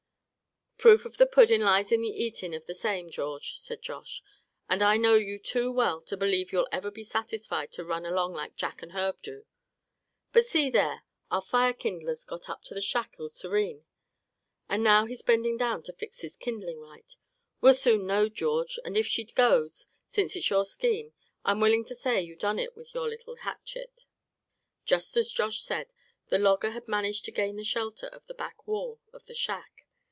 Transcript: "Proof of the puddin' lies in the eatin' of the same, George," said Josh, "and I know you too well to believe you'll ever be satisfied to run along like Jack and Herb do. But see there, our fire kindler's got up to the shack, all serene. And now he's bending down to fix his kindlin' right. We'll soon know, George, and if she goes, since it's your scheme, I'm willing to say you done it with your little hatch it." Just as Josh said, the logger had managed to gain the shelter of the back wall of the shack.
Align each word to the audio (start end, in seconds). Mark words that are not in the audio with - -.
"Proof 0.77 1.05
of 1.05 1.17
the 1.17 1.27
puddin' 1.27 1.61
lies 1.61 1.91
in 1.91 2.01
the 2.01 2.07
eatin' 2.07 2.55
of 2.55 2.65
the 2.65 2.73
same, 2.73 3.11
George," 3.11 3.59
said 3.59 3.83
Josh, 3.83 4.23
"and 4.67 4.81
I 4.81 4.97
know 4.97 5.13
you 5.13 5.37
too 5.37 5.71
well 5.71 6.01
to 6.01 6.17
believe 6.17 6.51
you'll 6.51 6.67
ever 6.71 6.89
be 6.89 7.03
satisfied 7.03 7.71
to 7.73 7.85
run 7.85 8.03
along 8.03 8.33
like 8.33 8.55
Jack 8.55 8.81
and 8.81 8.93
Herb 8.93 9.21
do. 9.21 9.45
But 10.33 10.47
see 10.47 10.71
there, 10.71 11.03
our 11.29 11.39
fire 11.43 11.73
kindler's 11.73 12.23
got 12.23 12.49
up 12.49 12.63
to 12.63 12.73
the 12.73 12.81
shack, 12.81 13.13
all 13.19 13.29
serene. 13.29 13.85
And 14.67 14.83
now 14.83 15.05
he's 15.05 15.21
bending 15.21 15.55
down 15.55 15.83
to 15.83 15.93
fix 15.93 16.21
his 16.21 16.35
kindlin' 16.35 16.79
right. 16.79 17.15
We'll 17.61 17.75
soon 17.75 18.07
know, 18.07 18.27
George, 18.27 18.79
and 18.83 18.97
if 18.97 19.05
she 19.05 19.23
goes, 19.25 19.85
since 20.07 20.35
it's 20.35 20.49
your 20.49 20.65
scheme, 20.65 21.13
I'm 21.45 21.59
willing 21.61 21.85
to 21.85 21.95
say 21.95 22.23
you 22.23 22.35
done 22.35 22.57
it 22.57 22.75
with 22.75 22.91
your 22.95 23.07
little 23.07 23.35
hatch 23.35 23.75
it." 23.75 24.05
Just 24.85 25.15
as 25.15 25.31
Josh 25.31 25.61
said, 25.61 25.91
the 26.29 26.39
logger 26.39 26.71
had 26.71 26.87
managed 26.87 27.25
to 27.25 27.31
gain 27.31 27.57
the 27.57 27.63
shelter 27.63 28.07
of 28.07 28.25
the 28.25 28.33
back 28.33 28.65
wall 28.65 28.99
of 29.13 29.27
the 29.27 29.35
shack. 29.35 29.77